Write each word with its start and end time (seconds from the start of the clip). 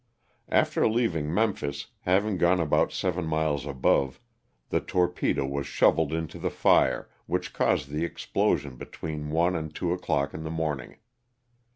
After 0.49 0.87
leaving 0.87 1.31
Memphis, 1.31 1.91
having 1.99 2.39
gone 2.39 2.59
about 2.59 2.91
seven 2.91 3.27
miles 3.27 3.67
above, 3.67 4.19
the 4.69 4.79
torpedo 4.81 5.45
was 5.45 5.67
shoveled 5.67 6.11
into 6.11 6.39
the 6.39 6.49
fire, 6.49 7.07
which 7.27 7.53
caused 7.53 7.89
the 7.89 8.03
explosion 8.03 8.77
between 8.77 9.29
one 9.29 9.55
aid 9.55 9.75
two 9.75 9.93
o'clock 9.93 10.33
in 10.33 10.41
the 10.41 10.49
morning. 10.49 10.97